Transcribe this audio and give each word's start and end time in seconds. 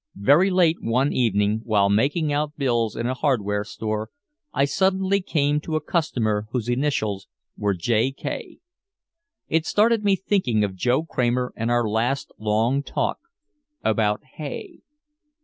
Very 0.15 0.49
late 0.49 0.77
one 0.81 1.13
evening, 1.13 1.61
while 1.63 1.87
making 1.87 2.33
out 2.33 2.57
bills 2.57 2.95
in 2.95 3.05
a 3.05 3.13
hardware 3.13 3.63
store, 3.63 4.09
I 4.51 4.65
suddenly 4.65 5.21
came 5.21 5.61
to 5.61 5.75
a 5.75 5.79
customer 5.79 6.47
whose 6.51 6.67
initials 6.69 7.27
were 7.55 7.75
J. 7.75 8.11
K. 8.11 8.57
It 9.47 9.67
started 9.67 10.03
me 10.03 10.15
thinking 10.15 10.63
of 10.63 10.73
Joe 10.73 11.03
Kramer 11.03 11.53
and 11.55 11.69
our 11.69 11.87
last 11.87 12.31
long 12.39 12.81
talk 12.81 13.19
about 13.83 14.23
hay. 14.37 14.79